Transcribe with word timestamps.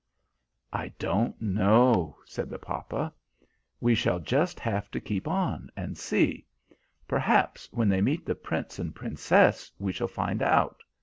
"I 0.73 0.87
don't 0.97 1.39
know," 1.39 2.17
said 2.25 2.49
the 2.49 2.57
papa. 2.57 3.13
"We 3.79 3.93
shall 3.93 4.17
just 4.19 4.59
have 4.59 4.89
to 4.89 4.99
keep 4.99 5.27
on 5.27 5.69
and 5.77 5.95
see. 5.95 6.47
Perhaps 7.07 7.69
when 7.71 7.87
they 7.87 8.01
meet 8.01 8.25
the 8.25 8.33
Prince 8.33 8.79
and 8.79 8.95
Princess 8.95 9.71
we 9.77 9.91
shall 9.91 10.07
find 10.07 10.41
out. 10.41 10.81